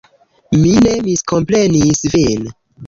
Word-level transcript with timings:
Mi 0.61 0.71
ne 0.87 0.95
miskomprenis 1.11 2.05
vin. 2.17 2.55